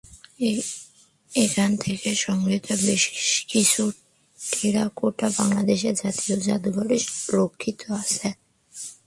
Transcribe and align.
এখান 1.31 1.71
থেকে 1.83 2.09
সংগৃহীত 2.25 2.67
বেশকিছু 2.85 3.83
টেরাকোটা 4.39 5.27
বাংলাদেশ 5.37 5.79
জাতীয় 6.01 6.35
জাদুঘরে 6.45 6.97
রক্ষিত 7.33 7.79
আছে। 8.01 8.27